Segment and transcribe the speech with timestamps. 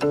[0.00, 0.06] 不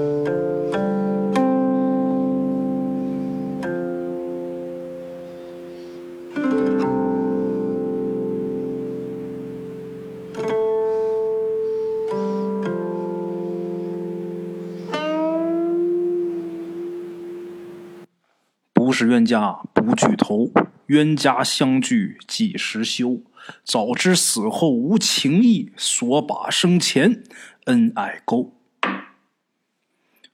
[18.92, 20.52] 是冤家不聚头，
[20.86, 23.24] 冤家相聚几时休？
[23.64, 27.24] 早知死后无情义，索把生前
[27.66, 28.59] 恩爱勾。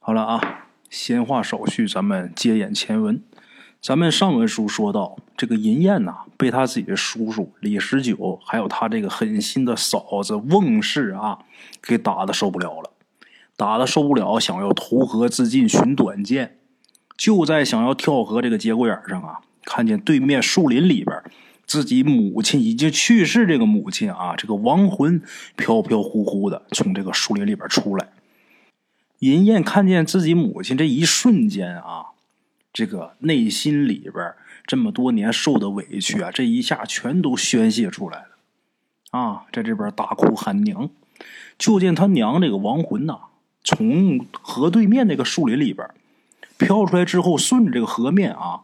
[0.08, 3.20] 好了啊，闲话少叙，咱们接眼前文。
[3.82, 11.40] 咱们上文书说到，这个银燕呐，被他自己的叔叔李十九，还有他这个狠心的嫂子翁氏啊，
[11.81, 12.91] 给打的受不了了，
[13.58, 16.59] 打的受不了，想要投河自尽寻短见。
[17.17, 21.20] 就在想要跳河这个节骨眼上啊，看见对面树林里边，
[21.66, 25.23] 自己母亲已经去世，这个母亲啊，这个亡魂
[25.56, 28.09] 飘飘忽忽的从这个树林里边出来。
[29.19, 32.08] 银燕看见自己母亲这一瞬间啊，
[32.73, 34.33] 这个内心里边
[34.66, 38.30] 这么多年受的委屈啊，这一下全都宣泄出来了
[39.11, 40.89] 啊，在这边大哭喊娘。
[41.57, 43.19] 就见他娘这个亡魂呐，
[43.63, 45.89] 从河对面那个树林里边。
[46.57, 48.61] 飘出来之后，顺着这个河面啊，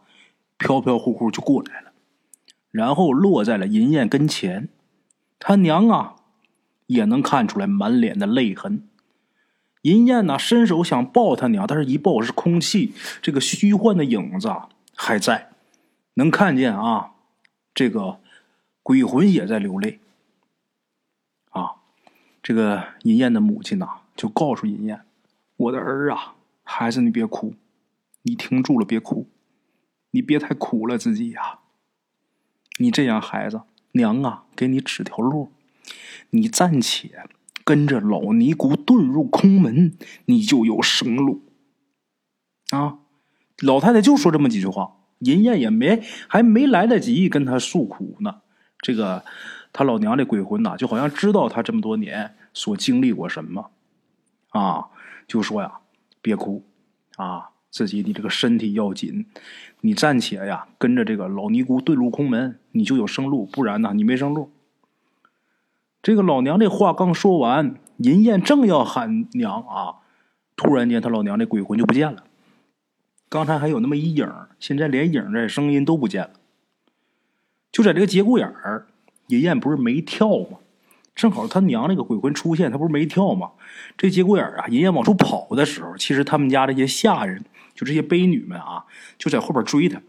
[0.56, 1.92] 飘飘忽忽就过来了，
[2.70, 4.68] 然后落在了银燕跟前。
[5.38, 6.16] 他娘啊，
[6.86, 8.88] 也能看出来满脸的泪痕。
[9.82, 14.52] 银燕呢，伸手想抱他娘，但是一抱是空气，这个虚幻的影子
[14.96, 15.50] 还在，
[16.14, 17.12] 能看见啊，
[17.74, 18.20] 这个
[18.82, 20.00] 鬼魂也在流泪。
[21.50, 21.76] 啊，
[22.42, 25.02] 这个银燕的母亲呐，就告诉银燕
[25.56, 27.54] ：“我的儿啊，孩子，你别哭。”
[28.24, 29.26] 你停住了，别哭，
[30.12, 31.58] 你别太苦了自己呀。
[32.78, 35.50] 你这样，孩子，娘啊，给你指条路，
[36.30, 37.24] 你暂且
[37.64, 39.96] 跟着老尼姑遁入空门，
[40.26, 41.42] 你就有生路。
[42.70, 42.98] 啊，
[43.60, 48.42] 老太太就说这么几句话，银燕也没还没来得及跟他诉苦呢。
[48.78, 49.24] 这个
[49.72, 53.70] 他老娘这鬼魂呐，就好像知道他这么多年所经历过什么，
[54.50, 54.86] 啊，
[55.26, 55.80] 就说呀，
[56.20, 56.64] 别哭，
[57.16, 57.50] 啊。
[57.72, 59.24] 自己的这个身体要紧，
[59.80, 64.50] 你暂且呀跟着这个老尼姑遁入空门，你就有生路；不然呢，你没生路。
[66.02, 70.02] 这个老娘这话刚说完，银燕正要喊娘啊，
[70.56, 72.24] 突然间他老娘这鬼魂就不见了。
[73.28, 76.30] 刚才还有那么一影，现在连影的声音都不见了。
[77.70, 78.88] 就在这个节骨眼儿，
[79.28, 80.58] 银燕不是没跳吗？
[81.14, 83.52] 正好他娘那个鬼魂出现，他不是没跳吗？
[83.96, 87.44] 这节骨眼儿啊，银燕往出跑的时候，其实他们家这些下人。
[87.74, 88.84] 就这些婢女们啊，
[89.16, 90.02] 就在后边追他。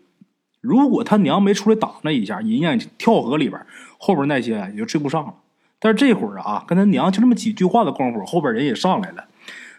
[0.60, 3.66] 如果他娘没出来挡那一下，银燕跳河里边，
[3.98, 5.34] 后边那些也就追不上了。
[5.83, 9.27] 但是这会儿啊，跟他娘就这么几句话的功夫，后边人也上来了，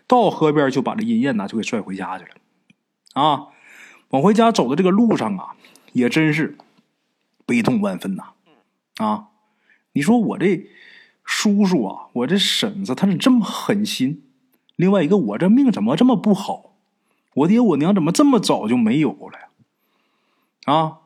[0.07, 2.31] 到河边就把这银燕呢就给拽回家去了。
[3.15, 3.47] 啊，
[4.11, 5.57] 往回家走的这个路上啊，
[5.95, 6.59] 也真是
[7.47, 8.25] 悲痛万分呐。
[8.99, 9.29] 啊，
[9.95, 10.67] 你说我这
[11.25, 14.25] 叔叔啊，我这婶子，他是这么狠心。
[14.77, 16.75] 另外一个，我这命怎么这么不好？
[17.33, 19.39] 我爹我娘怎么这么早就没有了？
[20.67, 20.99] 啊，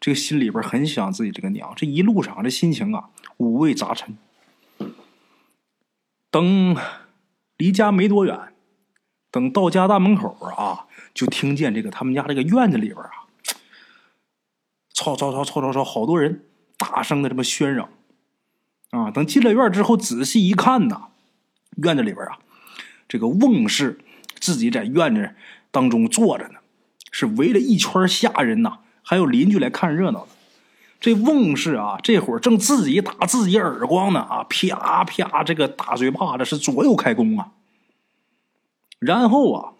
[0.00, 4.18] 这个心里边很想自己这个娘，这一路上这心情啊五味杂陈。
[6.30, 6.76] 等
[7.56, 8.52] 离家没多远，
[9.30, 13.26] 等到家大门口啊，就听见这个他们家这个院子里边啊，
[14.94, 16.44] 吵吵吵吵吵吵，好多人
[16.78, 17.88] 大声的这么喧嚷
[18.90, 19.10] 啊。
[19.10, 21.08] 等进了院之后，仔细一看呐，
[21.76, 22.38] 院子里边啊，
[23.08, 23.98] 这个翁氏
[24.38, 25.34] 自己在院子。
[25.72, 26.58] 当中坐着呢，
[27.12, 30.32] 是围了一圈下人呐，还有邻居来看热闹的。
[31.00, 37.52] 这翁氏啊，这会儿正自己打自己耳光呢啊，啪啪，这个大嘴巴子是左右开弓啊。
[38.98, 39.72] 然后啊，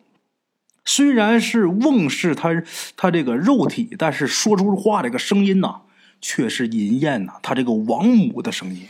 [0.84, 2.62] 虽然是翁氏他
[2.96, 5.82] 他这个肉体，但是说出话这个声音呐，
[6.22, 8.88] 却是银燕呐，他这个王母的声音。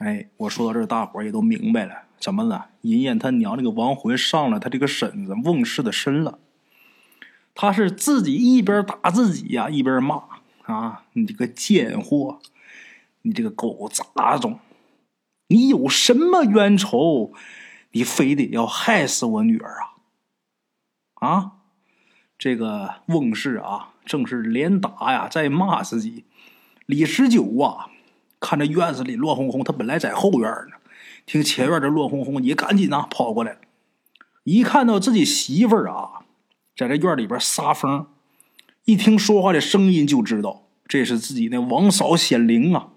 [0.00, 2.02] 哎，我说到这儿，大伙儿也都明白了。
[2.20, 2.66] 怎么了？
[2.82, 6.38] 银燕他娘这个亡魂上了他这个婶子翁氏的身了。
[7.54, 10.22] 他是自己一边打自己呀，一边骂
[10.68, 11.04] 啊！
[11.14, 12.40] 你这个贱货，
[13.22, 14.60] 你这个狗杂种，
[15.46, 17.32] 你有什么冤仇？
[17.92, 19.80] 你非得要害死我女儿
[21.14, 21.26] 啊？
[21.26, 21.52] 啊！
[22.36, 26.24] 这个翁氏啊，正是连打呀，在骂自己。
[26.84, 27.88] 李十九啊，
[28.38, 30.76] 看着院子里乱哄哄，他本来在后院呢。
[31.24, 33.58] 听前院这乱哄哄，也赶紧呐跑过来。
[34.44, 36.26] 一看到自己媳妇儿啊，
[36.76, 38.06] 在这院里边撒疯，
[38.88, 42.88] 一听说话的声音就知道这是自己那王嫂显灵啊。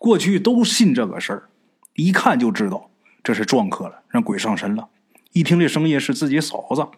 [0.00, 1.48] 过去都信这个事儿，
[1.94, 2.90] 一看就知道
[3.22, 4.88] 这是撞客了，让鬼上身了。
[5.32, 6.88] 一听这声音是自己嫂子，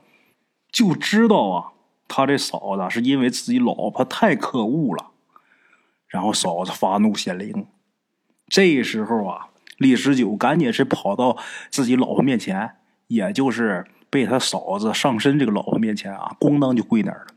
[0.73, 1.73] 就知道啊，
[2.09, 5.11] 他这嫂子是因为自己老婆太可恶了，
[6.09, 7.67] 然后嫂子发怒显灵。
[8.49, 11.37] 这时候啊，李十九赶紧是跑到
[11.69, 12.77] 自己老婆面前，
[13.09, 17.36] 也就是被他嫂子上身这个老婆面前啊，咣当就跪那儿了。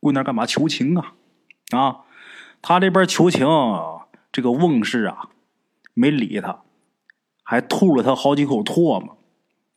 [0.00, 0.44] 跪那儿干嘛？
[0.44, 1.14] 求情啊！
[1.70, 2.00] 啊，
[2.60, 3.46] 他这边求情，
[4.32, 5.28] 这个翁氏啊
[5.94, 6.62] 没理他，
[7.44, 9.16] 还吐了他好几口唾沫。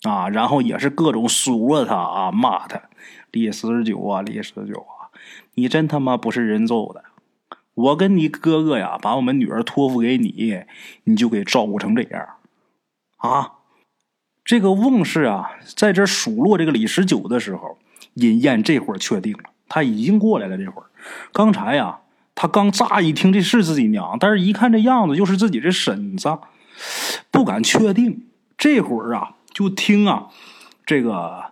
[0.04, 2.90] 啊，然后也是各种数落他啊，骂他
[3.31, 5.08] 李十九啊，李十九啊，
[5.54, 7.06] 你真他妈不是人揍的！
[7.74, 10.66] 我跟你哥哥呀，把我们女儿托付给你，
[11.06, 12.28] 你就给照顾成这样
[13.18, 13.54] 啊！
[14.44, 17.78] 这个翁氏啊，在这数落这个李十九的时候，
[18.16, 20.57] 尹燕这会儿确定了，他已经过来了。
[20.57, 20.86] 这会儿，
[21.31, 22.00] 刚才呀，
[22.36, 26.38] 他刚乍一听这是自己娘，但是一看这样子，又是自己的婶子，
[27.31, 28.27] 不敢确定。
[28.57, 29.36] 这会儿啊。
[29.54, 30.30] 就听啊，
[30.83, 31.51] 这个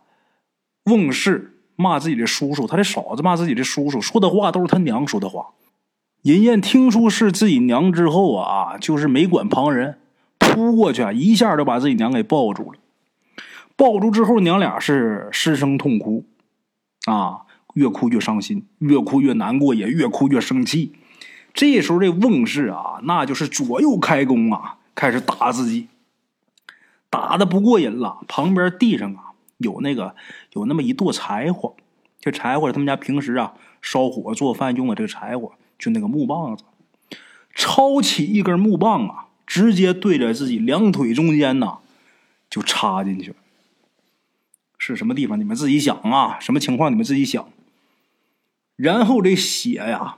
[0.85, 5.49] 翁氏骂自己的叔叔，他的嫂子骂自己的叔叔，说的话都是他娘说的话。
[6.23, 9.99] 银燕听出是自己娘之后啊，就是没管旁人，
[10.39, 12.79] 扑过去啊，一下就把自己娘给抱住了。
[13.75, 16.25] 抱住之后，娘俩是失声痛哭，
[17.05, 17.41] 啊，
[17.73, 20.94] 越哭越伤心，越哭越难过，也越哭越生气。
[21.53, 25.88] 这时候，这翁氏啊，那就是左右开弓啊，开始打自己。
[27.09, 30.15] 打的不过瘾了，旁边地上啊有那个
[30.53, 31.75] 有那么一垛柴火，
[32.21, 36.63] 这柴火他们家平时啊烧火做饭用的这个柴火，就那个木棒子，
[37.53, 41.79] 抄起一根木棒啊，直接对着自己两腿中间呐
[42.50, 43.35] 就插进去了。
[44.77, 45.38] 是什么地方？
[45.38, 47.45] 你们自己想啊，什么情况你们自己想。
[48.81, 50.18] 然后这血呀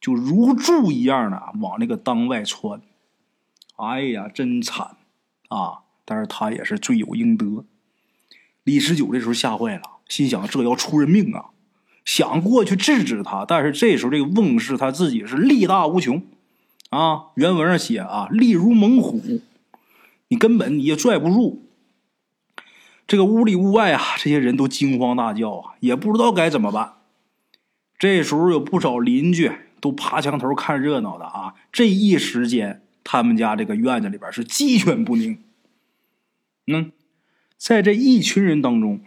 [0.00, 2.80] 就如注一样的往那个裆外窜，
[3.76, 4.96] 哎呀，真惨
[5.48, 5.82] 啊！
[6.04, 7.64] 但是他也是罪有应得。
[8.64, 11.50] 李十九这时候吓坏了，心想这要出人命啊！
[12.04, 16.24] 想过去制止他，但是这时候这个翁氏他自己是力大无穷
[16.90, 17.26] 啊。
[17.36, 19.22] 原文上写啊，力如猛虎，
[20.26, 21.62] 你根本你也拽不住。
[23.06, 26.94] 这个屋里屋外啊，这些人都惊慌大叫啊，也不知道该怎么办。
[28.02, 31.54] 这时候有不少邻居都爬墙头看热闹的啊。
[31.70, 35.38] 这一时间，他们家这个院子里边是鸡犬不宁。
[36.66, 36.90] 嗯，
[37.56, 39.02] 在这一群人当中，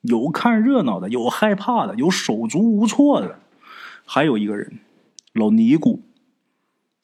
[0.00, 3.38] 有看热闹的，有害怕的，有手足无措的，
[4.06, 4.78] 还有一个人，
[5.34, 6.00] 老尼姑。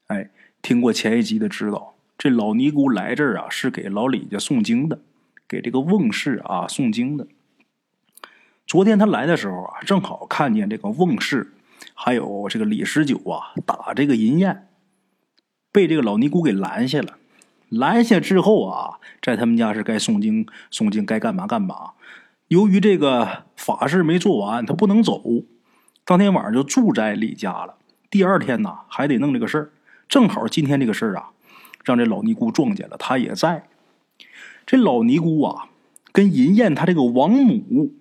[0.07, 0.31] 哎，
[0.63, 5.03] 听过前一集的知道，这老尼姑来这儿啊，是给老李家诵经的，
[5.47, 7.27] 给这个翁氏啊诵经的。
[8.67, 11.53] 昨天他来的时候啊，正好看见这个翁氏，
[11.95, 14.69] 还有这个李十九啊打这个银燕，
[15.71, 17.19] 被这个老尼姑给拦下了。
[17.69, 21.93] 拦下之后啊，在他们家是该诵经诵经，该干嘛干嘛。
[22.49, 25.23] 由于这个法事没做完，他不能走，
[26.05, 27.77] 当天晚上就住在李家了。
[28.11, 29.71] 第二天呢，还得弄这个事儿。
[30.09, 31.31] 正好今天这个事儿啊，
[31.85, 33.67] 让这老尼姑撞见了，他也在。
[34.65, 35.69] 这老尼姑啊，
[36.13, 37.93] 跟银燕她这个王母，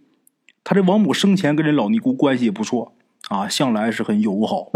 [0.63, 2.94] 他这王母生前跟这老尼姑关系也不错
[3.30, 4.71] 啊，向来是很友好。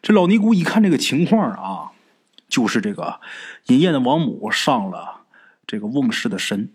[0.00, 1.92] 这老尼姑一看这个情况啊。
[2.48, 3.18] 就是这个
[3.68, 5.22] 尹燕的王母上了
[5.66, 6.70] 这个瓮氏的身，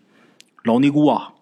[0.63, 1.35] 老尼姑啊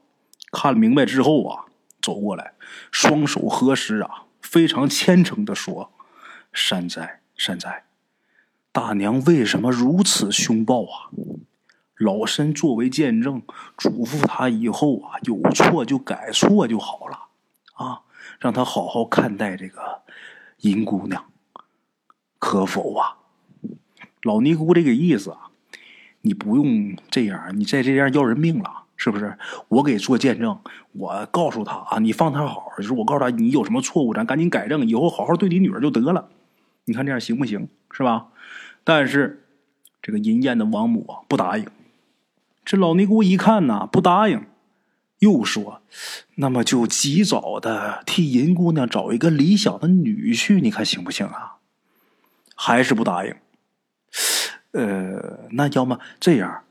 [0.51, 1.63] 看明白之后啊，
[2.01, 2.51] 走过来，
[2.91, 5.93] 双手合十啊，非常虔诚的说
[6.51, 7.85] ：“善哉善哉，
[8.73, 11.07] 大娘为什么如此凶暴啊？
[11.97, 13.41] 老身作为见证，
[13.77, 17.19] 嘱咐他以后啊，有错就改错就好了
[17.73, 18.01] 啊，
[18.39, 20.01] 让他好好看待这个
[20.59, 21.25] 银姑娘，
[22.37, 23.17] 可否啊？”
[24.23, 25.51] 老尼姑这个意思啊，
[26.21, 29.37] 你不用这样，你再这样要人命了，是不是？
[29.69, 30.59] 我给做见证，
[30.93, 36.27] 我告诉他啊，你放他好，就是我告诉他，你有什么错误，咱赶紧改正，以后好好对你女儿就得了。
[36.85, 37.69] 你看这样行不行？
[37.91, 38.27] 是吧？
[38.83, 39.45] 但是
[40.01, 41.65] 这个银燕的王母啊不答应。
[42.65, 44.47] 这老尼姑一看呐，不答应，
[45.19, 45.83] 又说
[46.35, 51.57] ：“那么就及早的替银姑娘找一个理想的女婿，你看行不行啊？”
[52.57, 53.35] 还是不答应。
[54.71, 56.63] 呃，那要么这样，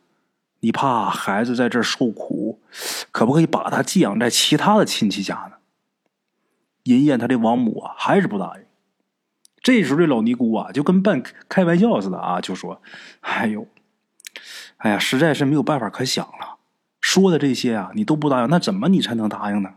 [0.61, 2.61] 你怕孩子在这儿受苦，
[3.13, 5.57] 可不可以把他寄养在其他的亲戚家呢？
[6.85, 8.65] 银燕她的王母啊，还是不答应。
[9.63, 12.83] 这时候这老尼姑啊，就跟半开玩笑似的啊，就说
[13.21, 13.67] ：“哎呦，
[14.85, 16.59] 哎呀，实在是没有办法可想了。
[17.01, 19.77] 说的这些啊，你都不答应，那怎么你才能答应呢？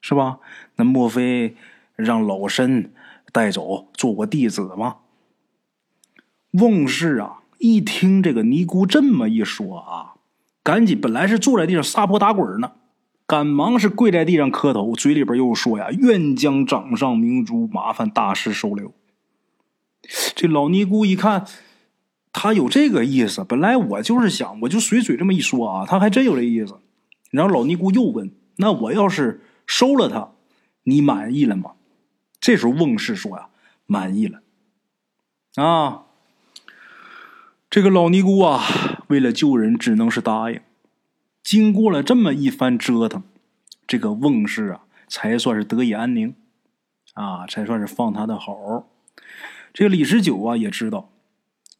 [0.00, 0.38] 是吧？
[0.76, 1.56] 那莫非
[1.94, 2.94] 让老身
[3.32, 4.96] 带走做我弟子吗？”
[6.58, 7.42] 翁氏啊。
[7.58, 10.20] 一听这个尼姑这么一说啊，
[10.62, 12.72] 赶紧本来是坐在地上撒泼打滚呢，
[13.26, 18.92] 赶忙是跪在地上磕头，嘴里边又说呀：“愿将掌上明珠，麻烦大师收留。”
[20.36, 21.46] 这老尼姑一看，
[22.38, 23.42] 他有这个意思。
[23.48, 26.78] 本来我就是想，我就随嘴这么一说啊，他还真有这意思。
[27.30, 30.32] 然后老尼姑又问：“那我要是收了他，
[30.82, 31.72] 你满意了吗？”
[32.38, 33.48] 这时候翁氏说呀
[33.86, 34.42] ：“满意了。”
[35.56, 36.04] 啊，
[37.70, 38.62] 这个老尼姑啊，
[39.06, 40.60] 为了救人，只能是答应。
[41.42, 43.22] 经过了这么一番折腾，
[43.86, 46.34] 这个翁氏啊，才算是得以安宁，
[47.14, 48.86] 啊，才算是放他的好。
[49.72, 51.08] 这个李十九啊，也知道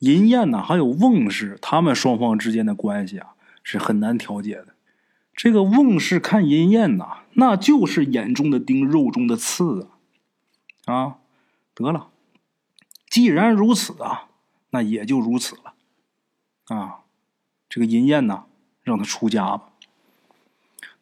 [0.01, 4.69] 银燕呢，还有翁氏，他们双方之间的关系啊，是很难调解的。
[5.35, 9.89] 这个翁氏看银燕呐，那就是眼中的钉，肉中的刺
[10.85, 10.95] 啊！
[10.95, 11.17] 啊，
[11.75, 12.09] 得了。
[13.09, 14.29] 既然如此啊，
[14.71, 15.75] 那也就如此了，
[16.75, 17.01] 啊，
[17.69, 18.45] 这个银燕呐，
[18.83, 19.71] 让他出家吧。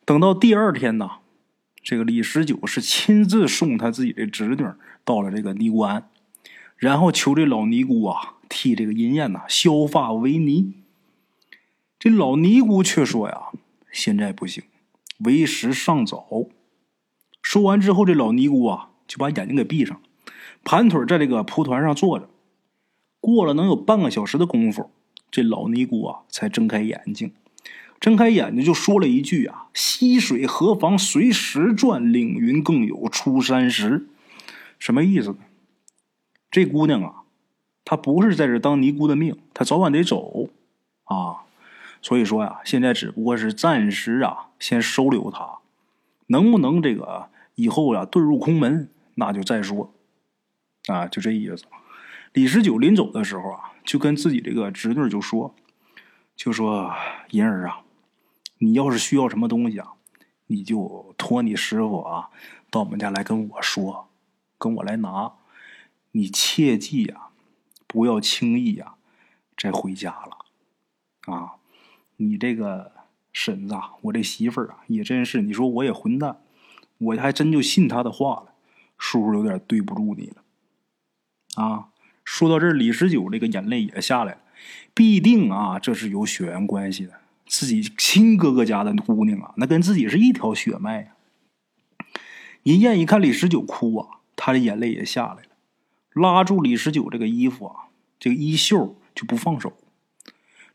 [0.04, 1.18] 等到第二天呐，
[1.82, 4.64] 这个李十九是亲自送他自己的侄女
[5.04, 6.08] 到了这个尼姑庵，
[6.76, 10.74] 然后求这老尼姑啊替这个银燕呐削发为尼。
[11.98, 13.48] 这老尼姑却说呀，
[13.90, 14.62] 现在不行，
[15.18, 16.26] 为时尚早。
[17.40, 20.00] 说完之后，这老尼姑啊就把眼睛给闭上。
[20.62, 22.28] 盘腿在这个蒲团上坐着，
[23.20, 24.90] 过了能有半个小时的功夫，
[25.30, 27.32] 这老尼姑啊才睁开眼睛，
[28.00, 34.06] 睁开眼睛就说了一句啊：“溪水何妨随时转，凌云更有出山时。”
[34.78, 35.36] 什么意思呢？
[36.50, 37.23] 这姑娘啊，
[37.84, 40.48] 他不是在这当尼姑的命，他早晚得走
[41.04, 41.44] 啊。
[42.00, 45.58] 所以说呀，现在只不过是暂时啊，先收留他，
[46.26, 49.92] 能不能这个以后呀遁入空门，那就再说。
[50.86, 51.64] 啊，就这意思。
[52.34, 55.54] 李十九临走的时候啊，就跟自己这个侄女就说
[56.36, 56.92] ：“就说
[57.30, 57.80] 银儿啊，
[58.58, 59.92] 你要是需要什么东西啊，
[60.48, 62.28] 你就托你师傅啊，
[62.70, 64.08] 到我们家来跟我说，
[64.58, 65.32] 跟我来拿。
[66.10, 67.28] 你切记呀，
[67.94, 68.96] 不要轻易呀
[69.56, 71.32] 再回家了。
[71.32, 71.52] 啊，
[72.16, 72.90] 你这个
[73.32, 76.40] 婶子，我这媳妇儿啊，也真是，你说我也混蛋，
[76.98, 78.52] 我还真就信他的话了。
[78.98, 80.42] 叔叔有点对不住你了。”
[81.62, 81.90] 啊，
[82.24, 84.40] 说到这儿，李十九这个眼泪也下来了。
[84.92, 91.14] 必定啊，这是有血缘关系的，自己亲哥哥家的姑娘啊，那跟自己是一条血脉呀。
[92.64, 95.48] 银燕一看李十九哭啊，她的眼泪也下来了，
[96.14, 99.72] 拉住李十九这个衣服啊，这个衣袖就不放手。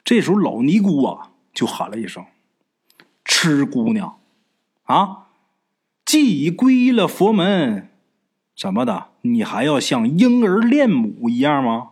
[0.03, 2.25] 这时候老尼姑啊就喊了一声
[3.25, 4.19] ：“痴姑娘，
[4.83, 5.27] 啊，
[6.05, 7.89] 既已皈依了佛门。”
[8.57, 9.07] 怎么的？
[9.21, 11.91] 你还要像婴儿恋母一样吗？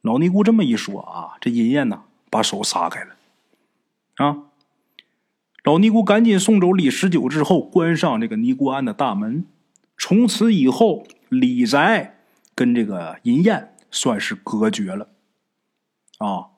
[0.00, 3.16] 老尼姑这么一说啊，这银燕呢，把手撒开了。
[4.16, 4.44] 啊，
[5.62, 9.46] 老尼姑赶紧送走李十九之后，关上这个尼姑庵的大门。
[9.96, 12.18] 从此以后，李宅
[12.54, 15.08] 跟这个银燕算是隔绝了。
[16.18, 16.48] 啊，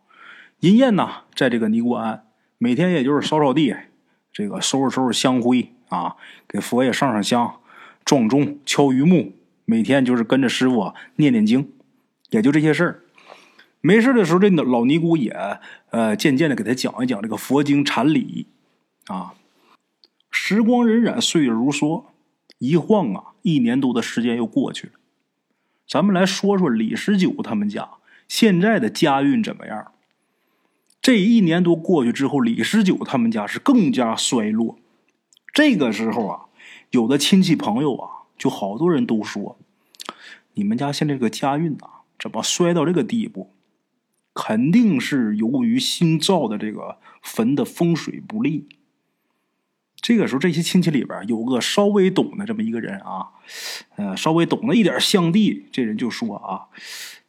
[0.61, 2.25] 银燕呢，在这个尼姑庵，
[2.59, 3.75] 每天也就是扫扫地，
[4.33, 6.17] 这个收拾收拾香灰啊，
[6.49, 7.57] 给佛爷上上香。
[8.03, 9.35] 撞钟、敲榆木，
[9.67, 11.71] 每天就是跟着师傅念念经，
[12.31, 13.03] 也就这些事儿。
[13.83, 15.31] 没事的时候，这老尼姑也
[15.91, 18.47] 呃渐渐的给他讲一讲这个佛经禅理
[19.07, 19.35] 啊。
[20.31, 22.07] 时光荏苒，岁月如梭，
[22.61, 24.93] 一晃啊，一年多的时间又过去了。
[25.89, 27.91] 咱们来说说李十九他们家
[28.29, 29.91] 现在的家运怎么样？
[31.03, 34.79] 这一年多过去之后，李十九他们家是更加衰落。
[35.53, 36.47] 这个时候啊。
[36.91, 39.57] 有的亲戚朋友啊，就好多人都说，
[40.55, 43.53] 你们家现在这个家运啊，怎么衰到这个地步？
[44.35, 48.67] 肯定是由于新造的这个坟的风水不利。
[50.01, 53.29] 这个时候，这些亲戚里边有个稍微懂的这么一个人啊，
[53.97, 56.69] 呃，稍微懂了一点相地，这人就说啊，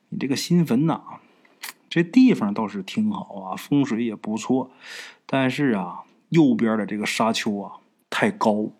[0.09, 1.01] 你这个新坟呐，
[1.89, 4.71] 这地方倒是挺好啊，风水也不错，
[5.25, 7.73] 但是啊，右边的这个沙丘啊
[8.09, 8.71] 太高。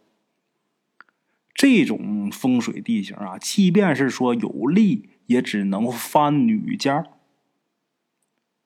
[1.54, 7.06] 这种风水地形啊，即便是说有利，也只能发女家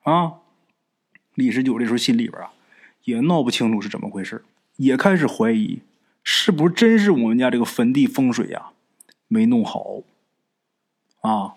[0.04, 0.36] 啊。
[1.34, 2.54] 李十九这时候心里边啊，
[3.04, 4.46] 也闹不清楚是怎么回事，
[4.78, 5.82] 也开始怀疑，
[6.24, 8.68] 是不是真是我们家这个坟地风水呀
[9.28, 10.02] 没弄好
[11.22, 11.56] 啊？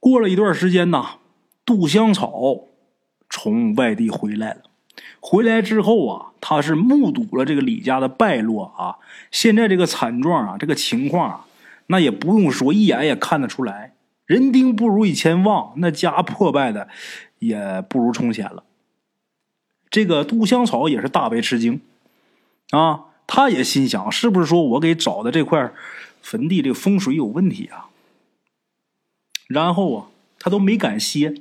[0.00, 1.16] 过了一段时间呐，
[1.64, 2.64] 杜香草
[3.28, 4.62] 从外地回来了。
[5.20, 8.98] 回来之后啊，他是目睹了这个李家的败落啊。
[9.30, 11.46] 现在这个惨状啊，这个情况啊，
[11.86, 13.94] 那也不用说，一眼也看得出来，
[14.26, 16.88] 人丁不如以前旺，那家破败的
[17.38, 18.64] 也不如从前了
[19.90, 21.80] 这个杜香草也是大为吃惊
[22.70, 25.72] 啊，他也心想，是不是说我给找的这块
[26.20, 27.86] 坟地这个风水有问题啊？
[29.46, 30.06] 然后啊，
[30.38, 31.34] 他都没敢歇，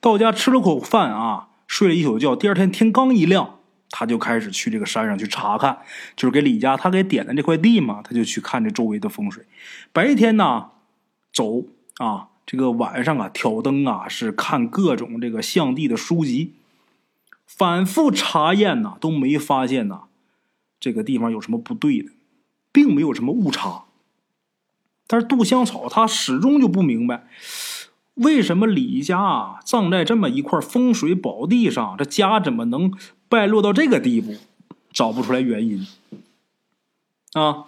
[0.00, 2.36] 到家吃了口饭啊，睡了一宿觉。
[2.36, 5.78] 第二天天刚一亮，他就开始去这个山上去查看，
[6.14, 9.46] 就是给李家他给点的这块地嘛，他就去看这周围的风水。
[9.94, 10.72] 白天呢，
[11.32, 11.62] 走
[11.96, 16.52] 啊，这个晚上啊，挑灯啊，是看各种这个象地的书籍，
[17.48, 20.02] 反复查验呐，都没发现呐，
[20.78, 22.10] 这个地方有什么不对的，
[22.70, 23.86] 并没有什么误差。
[25.06, 27.26] 但是杜香草他始终就不明白，
[28.14, 32.92] 为什么李家葬在这么一块风水宝地上，这家怎么能
[33.28, 34.36] 败落到这个地步？
[34.92, 35.86] 找不出来原因。
[37.32, 37.64] 啊，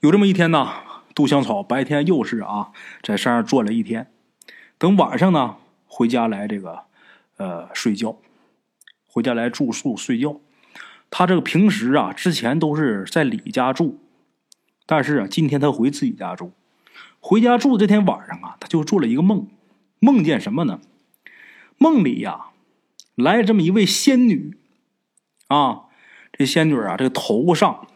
[0.00, 0.68] 有这么一天呢，
[1.14, 2.72] 杜香草白天又是啊，
[3.02, 4.10] 在山上转了一天，
[4.78, 5.56] 等晚上呢，
[5.86, 6.80] 回家来这个
[7.36, 8.16] 呃睡觉，
[9.10, 10.40] 回家来住宿睡觉。
[11.10, 13.98] 他这个平时啊，之前都是在李家住。
[14.86, 16.52] 但是啊，今天他回自己家住，
[17.20, 19.48] 回家住这天晚上啊，他就做了一个梦，
[19.98, 20.80] 梦见什么呢？
[21.78, 22.46] 梦里呀，
[23.14, 24.56] 来这么一位仙女，
[25.48, 25.82] 啊，
[26.32, 27.86] 这仙女啊，这个头上，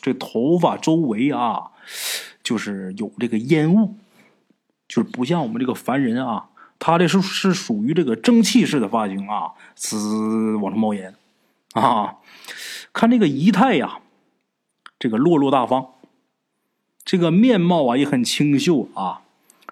[0.00, 1.72] 这头发周围啊，
[2.42, 3.96] 就是有这个烟雾，
[4.86, 11.14] 就是不像我们这个凡人啊，他这是是属于这个蒸汽式的发型啊，滋往上冒烟，
[11.72, 12.16] 啊，
[12.92, 14.00] 看这个仪态呀，
[14.98, 15.88] 这个落落大方。
[17.04, 19.22] 这个面貌啊也很清秀啊，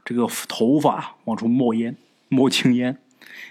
[0.04, 1.96] 这个头发往出冒烟，
[2.28, 2.98] 冒青烟。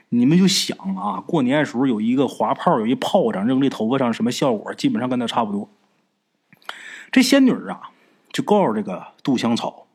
[0.09, 4.73] 你们就想啊，过年的时候有一个滑炮，有一炮仗扔这头发上，什么效果？
[4.73, 5.69] 基本上跟他差不多。
[7.11, 7.91] 这仙女啊，
[8.33, 9.85] 就告诉这个杜香草，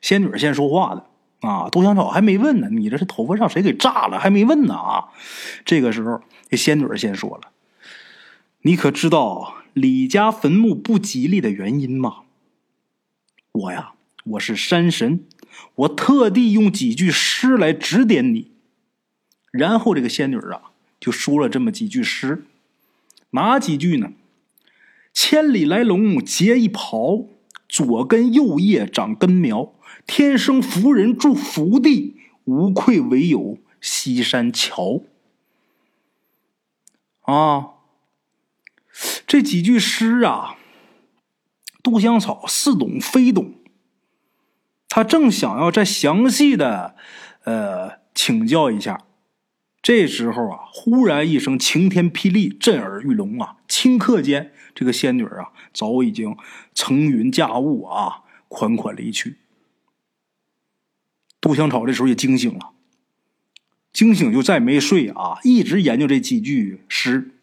[0.00, 1.06] 仙女先说话的
[1.46, 1.68] 啊。
[1.70, 4.18] 杜香草还没问呢，你这是头发上谁给炸了？
[4.18, 5.08] 还没问呢啊。
[5.64, 7.50] 这个时候，这仙女先说了
[8.62, 12.24] ：“你可知道李家坟墓不吉利的原因吗？”
[13.52, 13.92] 我呀，
[14.24, 15.24] 我是山神，
[15.76, 18.50] 我特地用几句诗来指点你。
[19.50, 22.44] 然后这个仙女啊，就说了这么几句诗，
[23.30, 24.10] 哪几句呢？
[25.14, 27.24] 千里来龙结一袍，
[27.66, 29.72] 左根右叶长根苗。
[30.06, 35.02] 天生福人住福地，无愧唯有西山桥。
[37.22, 37.70] 啊，
[39.26, 40.56] 这几句诗啊。
[41.82, 43.54] 杜香草似懂非懂，
[44.88, 46.96] 他正想要再详细的，
[47.44, 49.04] 呃，请教一下。
[49.80, 53.58] 这时候啊，忽然一声晴天霹雳，震耳欲聋啊！
[53.68, 56.36] 顷刻间，这个仙女啊，早已经
[56.74, 59.36] 乘云驾雾啊，款款离去。
[61.46, 62.72] 杜香草这时候也惊醒了，
[63.92, 67.36] 惊醒就再没睡啊，一直研究这几句诗：“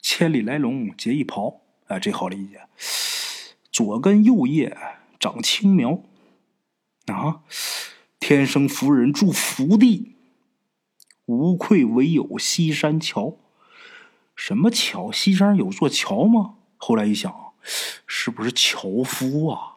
[0.00, 2.62] 千里来龙结一袍”，哎，这好理解。
[3.70, 4.74] 左根右叶
[5.20, 6.02] 长青苗，
[7.08, 7.42] 啊！
[8.18, 10.14] 天生福人住福地，
[11.26, 13.36] 无愧唯有西山桥。
[14.34, 15.12] 什么桥？
[15.12, 16.54] 西山有座桥吗？
[16.78, 17.52] 后来一想，
[18.06, 19.76] 是不是樵夫啊？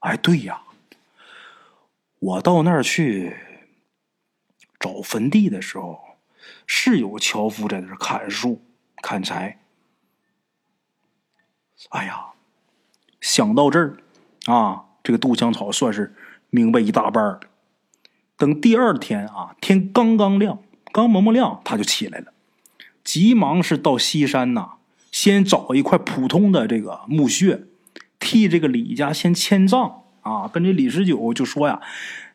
[0.00, 0.62] 哎，对呀，
[2.20, 3.36] 我到那儿去
[4.78, 5.98] 找坟地的时候，
[6.66, 8.62] 是有樵夫在那儿砍树、
[9.02, 9.58] 砍柴。
[11.88, 12.26] 哎呀！
[13.20, 13.96] 想到这儿，
[14.46, 16.14] 啊，这个杜香草算是
[16.48, 17.40] 明白一大半了。
[18.36, 22.32] 等第二天啊，天刚刚亮，刚蒙蒙亮，他就起来了，
[23.04, 24.72] 急忙是到西山呐，
[25.10, 27.64] 先找一块普通的这个墓穴，
[28.18, 30.48] 替这个李家先迁葬啊。
[30.48, 31.80] 跟这李十九就说呀，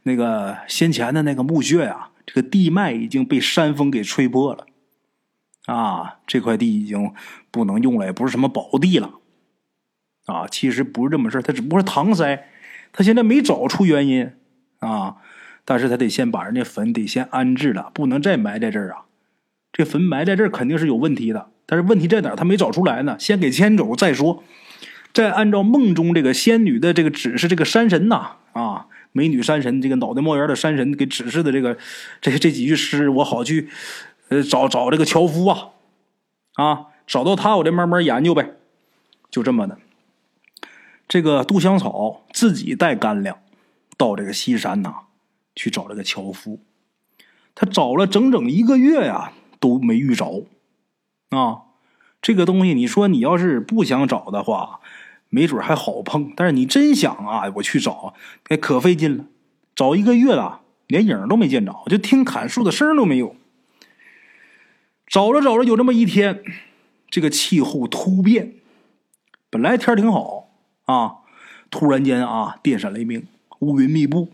[0.04, 4.66] 那个先前的那个墓穴呀，这个地脉已经被山风给吹破了，
[5.66, 7.14] 啊，这块地已经
[7.52, 9.12] 不能用了，也不是什么宝地了。
[10.26, 12.48] 啊，其实不是这么事他只不过是搪塞，
[12.92, 14.32] 他现在没找出原因
[14.80, 15.18] 啊，
[15.64, 19.06] 但是他得先把人家坟得先安置了，不能再埋在这儿啊。
[19.72, 22.36] 这坟埋在这儿肯定是有问题的，但是问题在哪儿？
[22.36, 23.18] 他没找出来呢。
[23.20, 24.44] 先给迁走再说，
[25.16, 31.78] 再按照梦中这个仙女的这个指示，这个山神呐，啊，美女山神，这个脑袋冒烟的山神给指示的这个
[32.20, 33.70] 这这几句诗，我好去
[34.28, 35.70] 呃找找这个樵夫啊，
[36.56, 38.56] 啊，找到他我再慢慢研究呗，
[39.32, 39.78] 就这么的。
[41.08, 43.38] 这个杜香草自己带干粮，
[43.96, 44.94] 到这个西山呐，
[45.56, 46.60] 去找这个樵夫。
[47.56, 50.46] 他找了整整一个月呀，都没遇着。
[51.30, 51.62] 啊，
[52.22, 54.82] 这个东西，你说你要是不想找的话，
[55.36, 56.32] 没准还好碰。
[56.34, 58.14] 但是你真想啊，我去找，
[58.48, 59.26] 哎，可费劲了。
[59.76, 63.36] 找一个月了，连影都没见着，就听砍树的声都没有。
[65.06, 66.42] 找着找着，有这么一天，
[67.10, 68.54] 这个气候突变，
[69.50, 70.48] 本来天挺好
[70.86, 71.16] 啊，
[71.70, 73.28] 突然间啊，电闪雷鸣，
[73.60, 74.30] 乌云密布，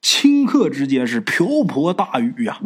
[0.00, 2.60] 顷刻之间是瓢泼大雨呀！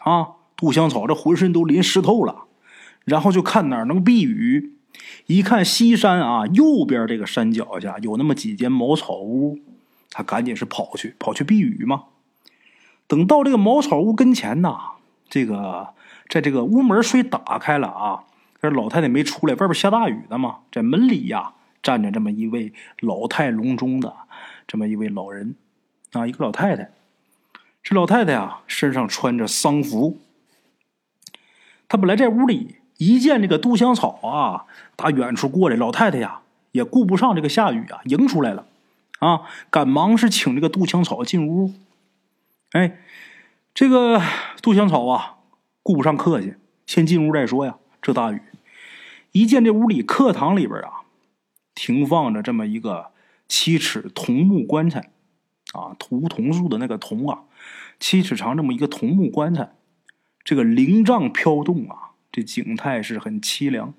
[0.00, 2.44] 啊，杜香草这浑身都淋湿透了，
[3.04, 4.78] 然后就看哪能避雨，
[5.26, 9.58] 一看西山啊，右边这个山脚下有那么几间茅草屋，
[10.10, 12.04] 他赶紧是跑去，跑去避雨嘛。
[13.06, 14.76] 等到这个茅草屋跟前呐，
[15.28, 15.94] 这个
[16.28, 18.24] 在这个屋门虽打开了啊，
[18.60, 24.14] 这老太太没出来，外边下大雨的嘛，在门里呀站着这么一位老态龙钟的
[24.66, 25.56] 这么一位老人
[26.12, 26.90] 啊，一个老太太。
[27.82, 30.20] 这老太太啊，身上穿着丧服。
[31.88, 38.66] 她本来在屋里，一见这个杜香草啊，打远处过来，老太太呀也顾不上这个下雨啊，迎出来了
[39.18, 41.72] 啊，赶忙是请这个杜香草进屋。
[42.70, 43.00] 哎，
[43.74, 44.22] 这个
[44.62, 45.38] 杜香草啊，
[45.82, 46.54] 顾不上客气，
[46.86, 47.76] 先进屋再说呀。
[48.00, 48.40] 这大雨，
[49.32, 51.02] 一见这屋里课堂里边啊，
[51.74, 53.08] 停放着这么一个
[53.48, 55.10] 七尺桐木棺材，
[55.72, 57.40] 啊，梧桐树的那个桐啊，
[57.98, 59.72] 七尺长这么一个桐木棺材，
[60.44, 63.94] 这个灵帐飘动啊，这景泰是很凄凉。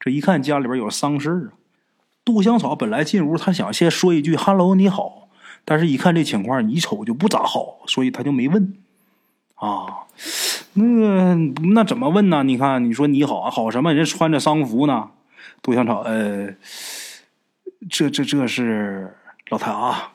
[0.00, 1.60] 这一看家里边有丧事啊，
[2.24, 5.28] 杜香草本来进屋，他想先说一句 “hello，你好”。
[5.66, 8.78] 但是，一看这情况，一瞅就不咋好，所以他就没问。
[9.56, 10.06] 啊，
[10.72, 11.34] 那
[11.74, 12.42] 那怎么问呢？
[12.44, 13.92] 你看，你说你好好什么？
[13.92, 15.10] 人穿着丧服呢。
[15.60, 16.54] 杜香草，呃，
[17.90, 19.14] 这这这是
[19.50, 20.12] 老太啊，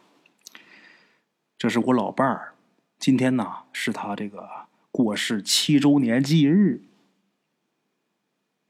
[1.60, 2.54] 这是我老伴儿。
[2.98, 4.50] 今天呢，是他这个
[4.92, 6.82] 过世七周年忌日。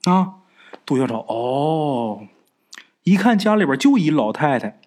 [0.06, 0.36] 啊，
[0.86, 2.28] 杜香草，哦，
[3.04, 4.80] 一看家里边就一老太太，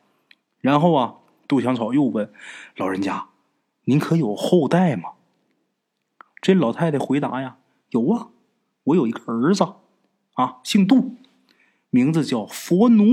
[0.61, 1.15] 然后啊。
[1.49, 2.31] 杜香草又问
[2.77, 3.29] ：“老人家，
[3.85, 5.13] 您可有后代吗？”
[6.43, 7.57] 这老太太回答：“呀，
[7.89, 8.29] 有啊，
[8.85, 9.65] 我有一个儿子，
[10.35, 11.17] 啊，姓杜，
[11.89, 13.07] 名字叫佛奴。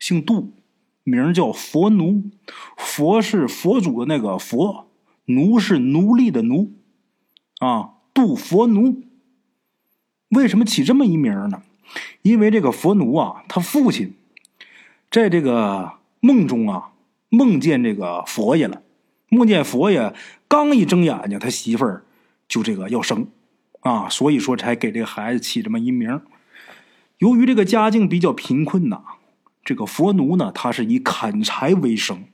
[0.00, 0.52] 姓杜，
[1.04, 2.24] 名叫佛奴。
[2.76, 4.88] 佛是佛祖的那个佛，
[5.26, 6.72] 奴是奴隶的奴，
[7.60, 9.04] 啊，杜佛奴。
[10.34, 11.62] 为什么起这么一名呢？
[12.22, 14.14] 因为这个佛奴啊，他父亲
[15.10, 15.94] 在这个。”
[16.24, 16.92] 梦中啊，
[17.28, 18.80] 梦见这个佛爷了，
[19.28, 20.14] 梦见佛爷
[20.48, 22.06] 刚一睁眼睛，他媳妇儿
[22.48, 23.28] 就这个要生，
[23.80, 26.22] 啊，所以说才给这个孩子起这么一名。
[27.18, 29.02] 由于这个家境比较贫困呐，
[29.62, 32.24] 这个佛奴呢，他是以砍柴为生，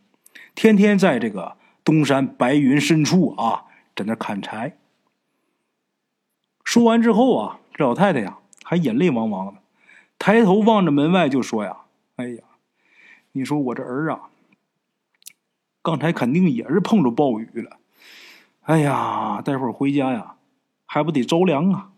[0.55, 3.65] 天天在这个东山白云深处啊，
[3.97, 4.77] 在那砍柴。
[6.63, 9.61] 说完之后啊，这老太太呀，还眼泪汪汪的，
[10.19, 11.79] 抬头望着门外就说呀
[12.17, 12.43] ：“哎呀。”
[13.33, 14.29] 你说我这儿啊，
[15.81, 17.79] 刚才肯定也是碰着暴雨了。
[18.63, 20.35] 哎呀，待会儿回家呀，
[20.85, 21.91] 还不得着凉啊！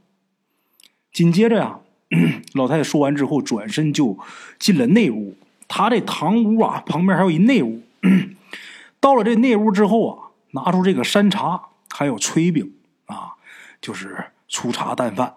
[1.10, 1.80] 紧接着呀，
[2.54, 4.16] 老太太说完之后，转身就
[4.58, 5.34] 进了内屋。
[5.66, 7.82] 她这堂屋啊，旁边还有一内屋。
[9.00, 12.72] 到了这内屋之后啊，拿出这个山茶，还有炊饼
[13.06, 13.34] 啊，
[13.80, 15.34] 就是粗茶淡饭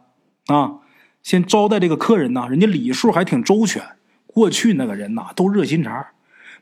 [0.48, 0.80] 啊，
[1.24, 2.48] 先招待这个客人呐。
[2.50, 3.84] 人家礼数还挺周全。
[4.28, 6.08] 过去那个人呐，都热心肠，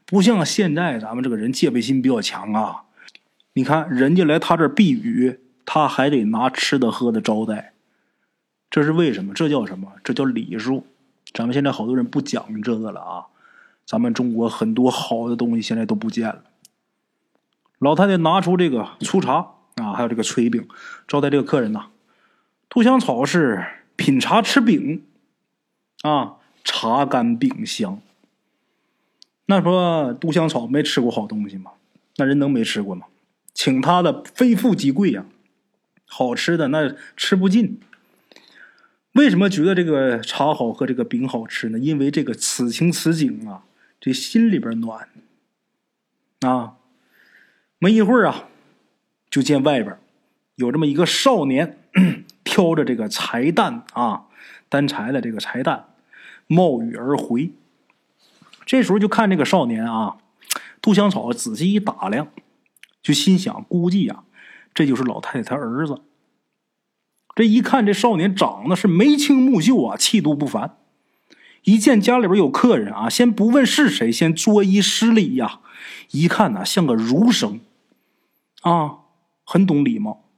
[0.05, 2.83] 不像现在咱们这个人戒备心比较强啊。
[3.53, 7.73] 你看人家来他这儿避雨，他还得拿吃的喝的招待，
[8.69, 9.33] 这是为什么？
[9.33, 9.93] 这叫什么？
[10.03, 10.85] 这叫礼数。
[11.33, 13.25] 咱们现在好多人不讲这个了啊。
[13.85, 16.43] 咱们中国很多好的东西现在都不见了。
[17.79, 20.67] 老太太拿出这个粗茶啊，还有这个炊饼，
[21.07, 21.87] 招待这个客人呐。
[22.73, 23.63] 杜香草是
[23.95, 25.03] 品茶吃饼
[26.01, 26.37] 啊。
[26.63, 28.01] 茶干饼香，
[29.47, 31.73] 那说杜香草没吃过好东西吗？
[32.15, 33.05] 那人能没吃过吗？
[33.53, 35.25] 请他的非富即贵呀，
[36.05, 37.79] 好吃的那吃不尽。
[39.11, 41.77] 为什么觉得这个茶好喝，这个饼好吃呢？
[41.77, 43.65] 因为这个此情此景啊，
[43.99, 45.09] 这心里边暖
[46.39, 46.77] 啊。
[47.77, 48.47] 没一会儿啊，
[49.29, 49.99] 就见外边
[50.55, 51.77] 有这么一个少年
[52.53, 54.25] 挑着这个柴担啊，
[54.69, 55.87] 担柴的这个柴担。
[56.45, 57.51] 冒雨而回，
[58.63, 60.17] 这时候就看这个少年啊，
[60.79, 62.27] 杜香草仔细一打量，
[63.01, 64.23] 就心想：估计呀，
[64.71, 66.03] 这就是老太太她儿子。
[67.33, 70.77] 这一看，这少年长得是眉清目秀啊，气度不凡。
[71.63, 75.61] 一见家里边有客人啊，先不问是谁，先作揖施礼呀。
[76.11, 77.61] 一看呢，像个儒生，
[78.61, 78.97] 啊，
[79.43, 80.29] 很懂礼貌。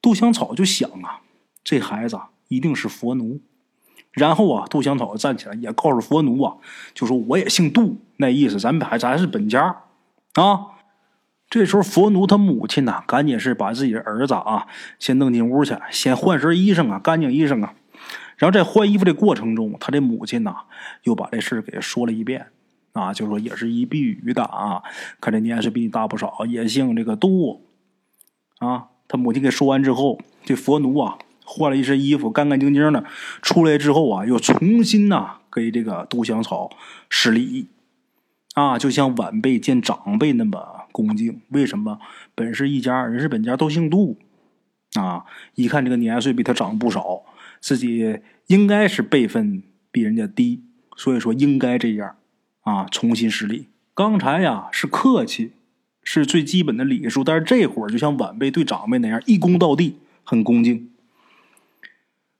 [0.00, 1.20] 杜香草就想啊，
[1.64, 3.40] 这孩子一定是佛奴。
[4.12, 6.56] 然后啊，杜香草站起来，也告诉佛奴啊，
[6.94, 9.82] 就说我也姓杜，那意思咱们还咱是本家
[10.34, 10.68] 啊。
[11.50, 14.66] 这时候，佛奴他母亲呢，赶紧是把自己的儿子啊
[14.98, 17.74] 先弄进屋去，先换身衣裳啊，干净衣裳啊。
[18.36, 20.54] 然后在换衣服的过程中，他的母亲呢
[21.02, 22.46] 又把这事给说了一遍
[22.94, 24.82] 啊，就说也是一避雨的啊，
[25.20, 27.66] 看这年岁比你大不少，也姓这个杜
[28.58, 28.88] 啊。
[29.08, 33.04] 他母亲给说完之后，这佛奴啊换了一身衣服，干干净净的
[33.42, 36.70] 出来之后啊，又重新呐给这个杜香草
[37.08, 37.68] 施礼
[38.54, 40.74] 啊，就像晚辈见长辈那么。
[40.92, 41.98] 恭敬，为什么？
[42.34, 44.16] 本是一家人，是本家都姓杜，
[44.98, 45.26] 啊！
[45.54, 47.20] 一看这个年岁比他长不少，
[47.60, 50.64] 自己应该是辈分比人家低，
[50.96, 52.16] 所以说应该这样，
[52.62, 52.86] 啊！
[52.90, 53.68] 重新施礼。
[53.92, 55.52] 刚才呀是客气，
[56.08, 60.88] 是最基本的礼数，但是这会儿就像晚辈对长辈那样，一躬到地，很恭敬。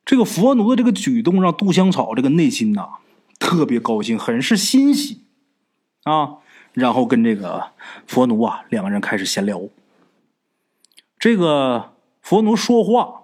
[0.04, 2.88] 这个佛奴的这个举动，让杜香草这个内心呐
[3.40, 5.22] 特别高兴，很是欣喜，
[6.04, 6.36] 啊！
[6.74, 7.72] 然后跟这个
[8.06, 9.60] 佛奴啊，两个人开始闲聊。
[11.18, 13.22] 这个佛奴说话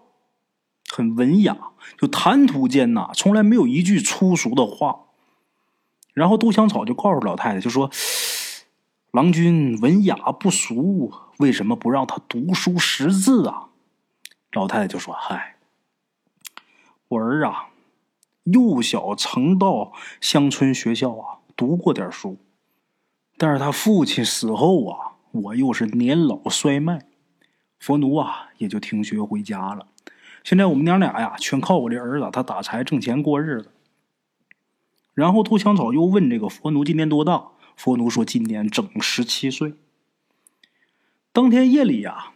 [0.88, 1.56] 很文雅，
[1.96, 5.02] 就谈吐间呐，从来没有一句粗俗的话。
[6.14, 7.88] 然后杜香草就告诉老太太，就说
[9.12, 13.68] ：“郎君文雅不俗，为什么不让他读书识字啊？”
[14.52, 15.56] 老太太就说：“嗨，
[17.08, 17.68] 我儿啊，
[18.44, 22.38] 幼小曾到乡村学校啊读过点书。”
[23.36, 27.04] 但是他父亲死后啊，我又是年老衰迈，
[27.78, 29.88] 佛奴啊也就停学回家了。
[30.42, 33.72] 现在我们娘俩呀，全靠我这儿子，他打柴挣钱过日子。
[35.12, 37.48] 然后杜香草又问这个佛奴今年多大？
[37.82, 39.74] 佛奴说今年整十七岁。
[41.32, 42.26] 当天夜里呀，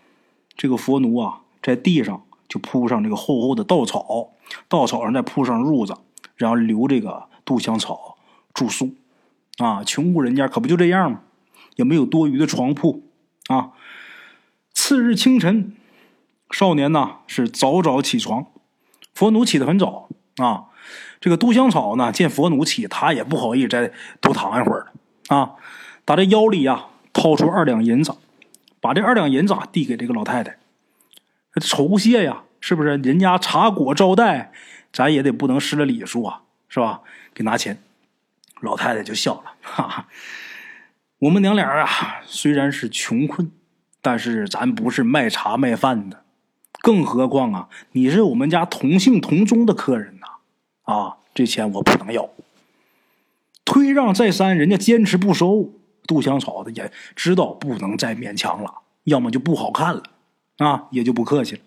[0.56, 4.32] 这个佛奴啊在地上就铺上这个厚厚的稻草，
[4.66, 5.96] 稻草上再铺上褥子，
[6.35, 8.18] 然后留这个杜香草
[8.52, 8.96] 住宿。
[9.59, 11.20] 啊，穷苦人家可不就这样吗？
[11.76, 13.04] 也没有多余的床铺
[13.46, 13.70] 啊。
[14.74, 15.76] 次日清晨，
[16.50, 18.46] 少年呢是早早起床，
[19.14, 20.70] 佛奴起得很早啊。
[21.20, 24.92] 这个杜香草呢，见佛奴起，他也不好意思再多躺一会儿了
[25.28, 25.54] 啊。
[26.04, 28.14] 打这腰里呀掏出二两银子，
[28.80, 30.56] 把这二两银子递给这个老太太，
[31.60, 32.96] 酬谢呀，是不是？
[32.98, 34.52] 人家茶果招待，
[34.92, 37.00] 咱也得不能失了礼数啊，是吧？
[37.34, 37.78] 给拿钱。
[38.60, 40.08] 老太太就笑了，哈哈，
[41.18, 43.52] 我们娘俩啊，虽然是穷困，
[44.00, 46.24] 但是咱不是卖茶卖饭的，
[46.80, 50.26] 更何况啊，你是我们家同姓同宗的客人呐，
[50.90, 52.30] 啊，这钱我不能要。
[53.76, 55.70] 推让再三，人家坚持不收，
[56.06, 58.72] 杜香草的也知道不能再勉强了，
[59.04, 60.02] 要么就不好看了，
[60.56, 61.60] 啊，也就不客气了。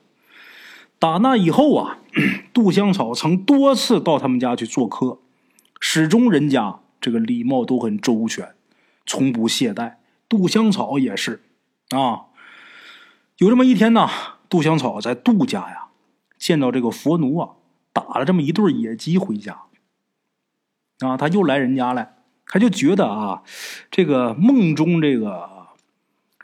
[0.98, 2.00] 打那以后啊，
[2.52, 5.20] 杜香草曾多次到他们家去做客。
[5.80, 8.56] 始终人家这个礼貌都很周全，
[9.06, 9.98] 从不懈怠。
[10.28, 11.44] 杜香草也是，
[11.92, 12.22] 啊，
[13.38, 14.10] 有这么一天呢，
[14.50, 15.90] 杜香草在杜家呀，
[16.40, 17.50] 见到这个佛奴啊，
[17.94, 19.62] 打了这么一对野鸡回家，
[21.00, 22.10] 啊，他又来人家了，
[22.46, 23.44] 他就觉得啊，
[23.90, 25.68] 这个梦中这个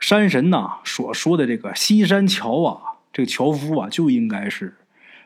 [0.00, 2.80] 山神呐所说的这个西山樵啊，
[3.12, 4.76] 这个樵夫啊就应该是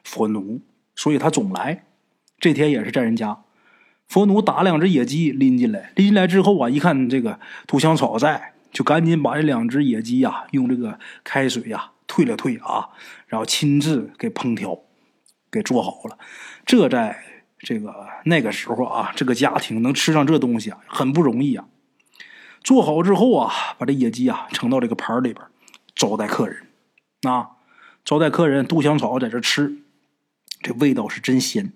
[0.03, 0.61] 佛奴，
[0.95, 1.85] 所以他总来。
[2.39, 3.39] 这天也是在人家。
[4.09, 7.39] 佛奴打两只野鸡拎进来，拎进来之后啊，一看这个
[7.69, 12.89] 杜香草在，就赶紧把这两只野鸡呀，用这个开水呀退了退啊，
[13.29, 14.81] 然后亲自给烹调，
[15.49, 16.19] 给做好了。
[16.67, 21.67] 这在这个那个时候啊，这个家庭能吃上这东西啊，很不容易啊。
[22.63, 25.45] 做好之后啊，把这野鸡啊盛到这个盘里边，
[25.95, 26.67] 招待客人。
[27.23, 27.51] 啊，
[28.03, 29.77] 招待客人，杜香草在这吃，
[30.63, 31.73] 这味道是真鲜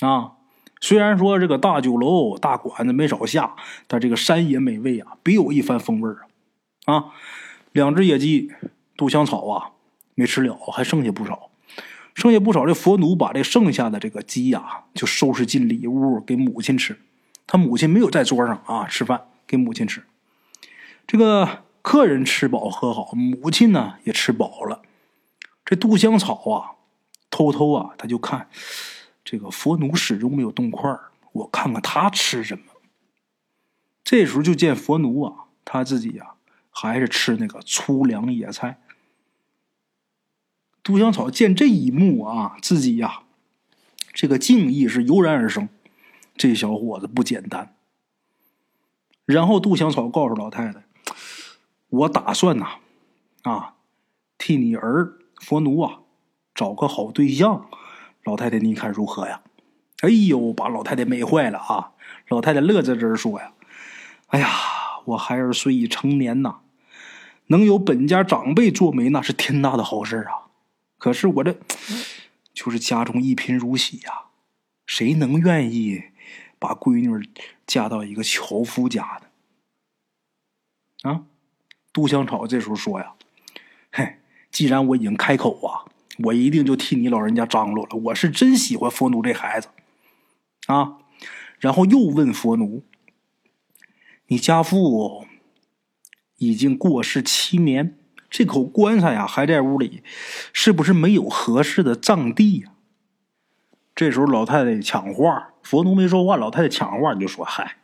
[0.00, 0.32] 啊。
[0.80, 3.56] 虽然说这个大酒楼大馆子没少下，
[3.86, 6.10] 但这个山野美味啊，别有一番风味
[6.84, 6.94] 啊！
[6.94, 7.04] 啊，
[7.72, 8.52] 两只野鸡，
[8.94, 9.70] 杜香草啊
[10.14, 11.48] 没吃了，还剩下不少，
[12.14, 12.64] 剩下不少。
[12.64, 16.98] 这佛奴把这剩下的这个鸡呀，就收拾进里屋给母亲吃。
[17.46, 20.02] 他母亲没有在桌上啊吃饭，给母亲吃。
[21.06, 24.80] 这个客人吃饱喝好，母亲呢也吃饱了。
[25.64, 26.76] 这杜香草啊，
[27.30, 28.48] 偷偷啊，他就看。
[29.24, 30.94] 这个佛奴始终没有动筷
[31.32, 32.64] 我看看他吃什么。
[34.04, 36.34] 这时候就见佛奴啊，他自己呀
[36.70, 38.78] 还是吃那个粗粮野菜。
[40.84, 43.22] 杜香草见这一幕啊，自己呀
[44.12, 45.68] 这个敬意是油然而生。
[46.36, 47.74] 这小伙子不简单。
[49.24, 50.84] 然后杜香草告诉老太太
[51.88, 52.66] ：“我打算呐，
[53.42, 53.74] 啊，
[54.36, 56.00] 替你儿佛奴啊
[56.54, 57.66] 找个好对象。”
[58.22, 59.40] 老太太，你看如何呀？
[60.00, 61.92] 哎呦，把老太太美坏了啊！
[62.28, 63.54] 老太太乐滋滋说呀
[64.28, 64.48] ：“哎呀，
[65.06, 66.56] 我孩儿虽已成年呐，
[67.46, 70.43] 能有本家长辈做媒，那是天大的好事啊！
[71.04, 71.54] 可是我这
[72.54, 74.28] 就是家中一贫如洗呀，
[74.86, 76.02] 谁能愿意
[76.58, 77.28] 把闺女
[77.66, 81.10] 嫁到一个樵夫家呢？
[81.10, 81.26] 啊！
[81.92, 83.12] 杜香草这时候说呀
[83.92, 84.16] ：“嘿，
[84.50, 85.84] 既然我已经开口啊，
[86.24, 87.96] 我一定就替你老人家张罗了。
[88.04, 89.68] 我是真喜欢佛奴这孩子
[90.68, 91.00] 啊。”
[91.60, 92.82] 然后又问佛奴
[94.28, 95.26] ：“你家父
[96.38, 97.98] 已经过世七年，
[98.36, 100.02] 这口棺材呀还在屋里，
[100.52, 102.72] 是不是没有合适的葬地呀？”
[103.94, 107.76] 这时候老太太抢话，佛奴没说话，老太太抢话就说：“嗨，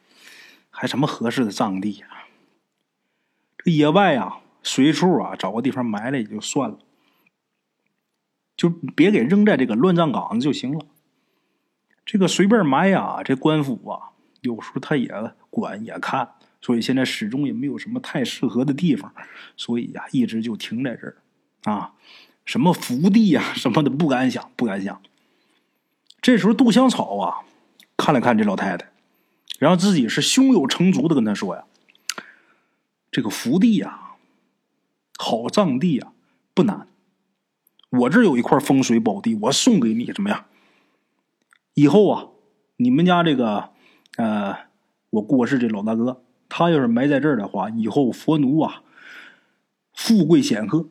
[0.68, 2.08] 还什么合适的葬地呀？
[3.58, 6.78] 这野外啊，随处啊找个地方埋了也就算了，
[8.56, 10.84] 就别给扔在这个乱葬岗子就行了。”
[12.04, 14.10] 这个随便埋呀，这官府啊，
[14.40, 16.28] 有时候他也管也看，
[16.61, 19.12] 所以现在始终也没有什么太适合的地方，
[19.57, 21.16] 所以呀，一直就停在这儿，
[21.64, 21.94] 啊，
[22.44, 25.01] 什么福地呀什么的不敢想，不敢想。
[26.20, 27.38] 这时候杜香草啊，
[27.96, 28.90] 看了看这老太太，
[29.59, 31.64] 然后自己是胸有成竹的跟他说呀
[33.11, 34.16] ：“这个福地呀，
[35.18, 36.12] 好葬地呀，
[36.53, 36.88] 不难，
[37.88, 40.44] 我这有一块风水宝地，我送给你，怎么样？”
[41.73, 42.27] 以后啊，
[42.77, 43.70] 你们家这个，
[44.16, 44.55] 呃，
[45.09, 48.82] 我过世这老大哥，他要是埋在这儿的话，以后佛奴啊，
[49.94, 50.88] 富贵显赫，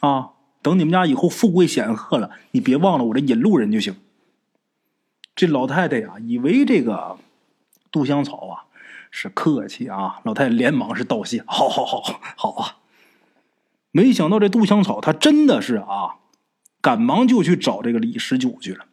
[0.00, 3.96] 啊，等你们家以后富贵显赫了，你别忘了我这引路人就行。
[5.36, 7.16] 这老太太呀，以为这个
[7.90, 8.64] 杜香草啊
[9.10, 12.78] 是客气啊，老太太连忙是道谢，好好好好啊。
[13.92, 16.16] 没想到这杜香草，他真的是啊，
[16.80, 18.86] 赶忙就去找这个李十九去了。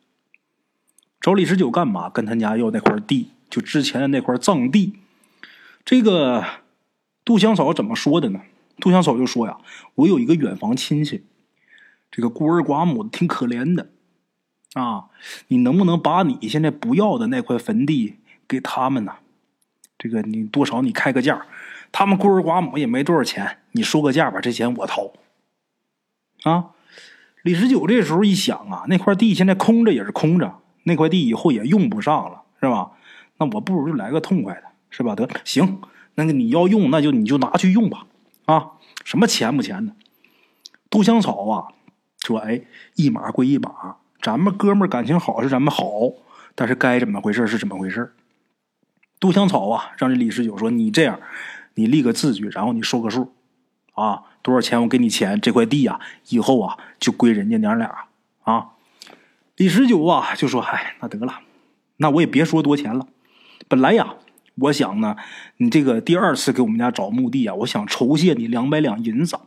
[1.19, 2.09] 找李十九干嘛？
[2.09, 4.99] 跟他家要那块地，就之前的那块葬地。
[5.83, 6.43] 这个
[7.25, 8.41] 杜香嫂怎么说的呢？
[8.79, 9.57] 杜香嫂就说呀
[9.95, 11.23] ：“我有一个远房亲戚，
[12.09, 13.89] 这个孤儿寡母的，挺可怜的
[14.73, 15.05] 啊。
[15.49, 18.15] 你能不能把你现在不要的那块坟地
[18.47, 19.15] 给他们呢？
[19.97, 21.45] 这个你多少你开个价，
[21.91, 25.11] 他们孤儿寡母也没多少钱，你说个价吧，这钱我掏。”
[26.43, 26.71] 啊，
[27.43, 30.59] 李十九这时候一想啊，那块地现在空着也是空着。
[30.83, 32.93] 那块地以后也用不上了，是吧？
[33.37, 35.15] 那我不如就来个痛快的，是吧？
[35.15, 35.82] 得行，
[36.13, 38.06] 那个你要用，那就你就拿去用吧，
[38.45, 38.73] 啊，
[39.04, 39.93] 什么钱不钱的？
[40.89, 41.69] 杜香草啊，
[42.19, 42.62] 说，哎，
[42.95, 45.84] 一码归一码，咱们哥们感情好是咱们好，
[46.54, 48.13] 但是该怎么回事是怎么回事。
[49.19, 51.19] 杜香草啊，让这李十九说，你这样，
[51.75, 53.34] 你立个字据，然后你说个数，
[53.93, 55.99] 啊，多少钱我给你钱，这块地啊，
[56.30, 58.06] 以后啊就归人家娘俩
[58.43, 58.71] 啊。
[59.58, 61.41] 李十九啊，就说：“嗨，那得了，
[61.97, 63.06] 那我也别说多钱了。
[63.67, 64.15] 本来呀，
[64.55, 65.15] 我想呢，
[65.57, 69.37] 你这个第二次给我们家找墓地啊，我想酬谢你两百两银子。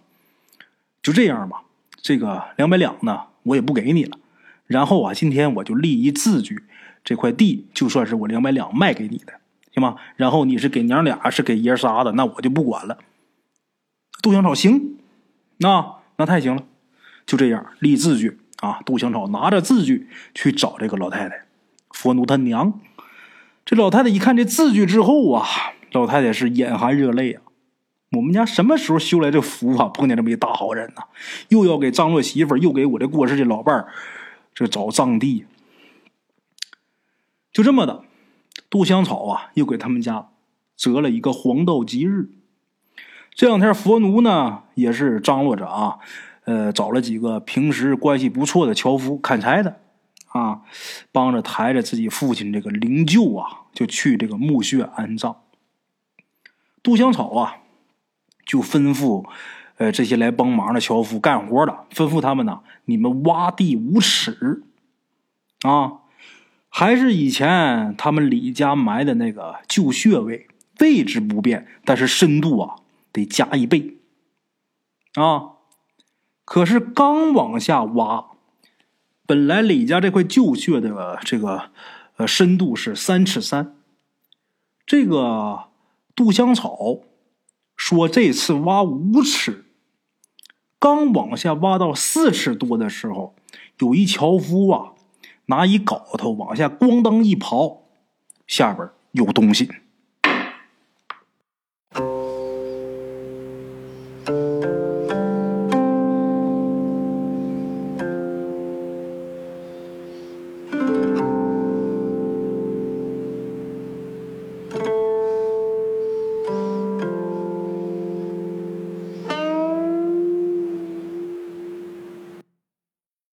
[1.02, 1.62] 就这样吧，
[2.00, 4.18] 这个两百两呢，我也不给你了。
[4.66, 6.64] 然后啊，今天我就立一字据，
[7.04, 9.34] 这块地就算是我两百两卖给你的，
[9.72, 9.96] 行吗？
[10.16, 12.98] 然后你是给娘俩，是给爷仨的，那我就不管了。
[14.22, 14.96] 杜香草行，
[15.58, 16.64] 那那太行了，
[17.26, 18.80] 就这样立字据。”啊！
[18.86, 21.44] 杜香草拿着字据去找这个老太太，
[21.90, 22.80] 佛奴他娘。
[23.64, 25.46] 这老太太一看这字据之后啊，
[25.92, 27.42] 老太太是眼含热泪啊！
[28.12, 29.86] 我们家什么时候修来这福啊？
[29.86, 31.02] 碰见这么一大好人呢？
[31.48, 33.88] 又要给张罗媳妇又给我这过世的老伴儿
[34.54, 35.46] 这找葬地。
[37.52, 38.04] 就这么的，
[38.68, 40.28] 杜香草啊，又给他们家
[40.76, 42.28] 择了一个黄道吉日。
[43.32, 45.98] 这两天佛奴呢，也是张罗着啊。
[46.44, 49.80] 呃，找了几个平时关系不错的樵夫砍柴的，
[50.34, 50.62] 啊，
[51.12, 55.42] 帮着抬着自己父亲这个灵柩啊，就去这个墓穴安葬。
[56.82, 57.58] 杜香草啊，
[58.44, 59.24] 就吩咐，
[59.76, 64.64] 呃，这些来帮忙的樵夫干活的，吩咐他们呢，你们挖地五尺，
[65.62, 66.00] 啊，
[66.68, 70.48] 还是以前他们李家埋的那个旧穴位，
[70.80, 72.80] 位置不变，但是深度啊
[73.12, 73.98] 得加一倍，
[75.14, 75.52] 啊。
[76.44, 78.32] 可是刚往下挖，
[79.26, 81.70] 本来李家这块旧穴的这个
[82.16, 83.74] 呃深度是三尺三，
[84.84, 85.64] 这个
[86.14, 87.00] 杜香草
[87.74, 89.64] 说这次挖五尺，
[90.78, 93.34] 刚往下挖到四尺多的时候，
[93.78, 94.92] 有一樵夫啊
[95.46, 97.78] 拿一镐头往下咣当一刨，
[98.46, 99.70] 下边有东西。